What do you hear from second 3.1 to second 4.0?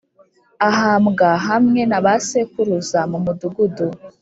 mu mudugudu